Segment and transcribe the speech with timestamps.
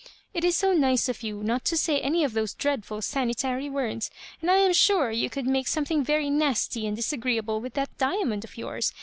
[0.33, 4.09] "It is so nice of you not to say any of those dreadful sanitary words—
[4.41, 7.95] and I am sure you ceuld make something .yery nasty and disagreea ble with that
[7.99, 8.93] diamond of yours.